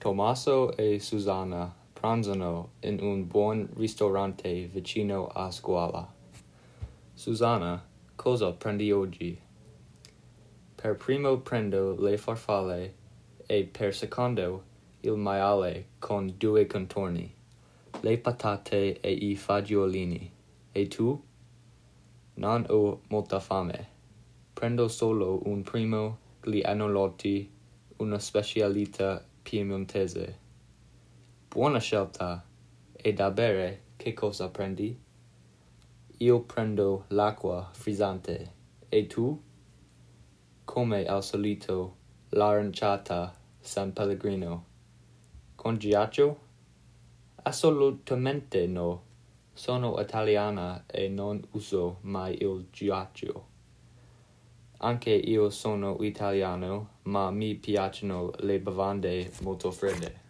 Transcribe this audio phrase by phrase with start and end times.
[0.00, 6.10] Tommaso e Susanna pranzano in un buon ristorante vicino a scuola.
[7.12, 7.86] Susanna,
[8.16, 9.38] cosa prendi oggi?
[10.74, 12.94] Per primo prendo le farfalle
[13.44, 14.62] e per secondo
[15.00, 17.34] il maiale con due contorni,
[18.00, 20.32] le patate e i fagiolini.
[20.72, 21.22] E tu?
[22.36, 23.88] Non ho molta fame.
[24.54, 27.52] Prendo solo un primo gli annolotti,
[27.98, 30.38] una specialità piemontese.
[31.48, 32.44] Buona scelta.
[32.92, 34.96] E da bere, che cosa prendi?
[36.18, 38.54] Io prendo l'acqua frizzante.
[38.88, 39.42] E tu?
[40.64, 41.96] Come al solito,
[42.28, 44.66] l'aranciata San Pellegrino.
[45.56, 46.38] Con ghiaccio?
[47.42, 49.02] Assolutamente no.
[49.52, 53.49] Sono italiana e non uso mai il ghiaccio.
[54.82, 60.29] Anche io sono italiano, ma mi piacciono le bevande molto fredde.